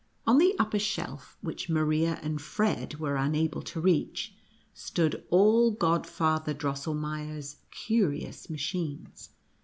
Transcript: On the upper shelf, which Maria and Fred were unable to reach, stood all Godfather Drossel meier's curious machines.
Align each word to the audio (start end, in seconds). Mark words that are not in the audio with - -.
On 0.25 0.39
the 0.39 0.55
upper 0.57 0.79
shelf, 0.79 1.37
which 1.41 1.69
Maria 1.69 2.19
and 2.23 2.41
Fred 2.41 2.95
were 2.99 3.17
unable 3.17 3.61
to 3.61 3.79
reach, 3.79 4.33
stood 4.73 5.23
all 5.29 5.69
Godfather 5.69 6.55
Drossel 6.55 6.95
meier's 6.95 7.57
curious 7.69 8.49
machines. 8.49 9.29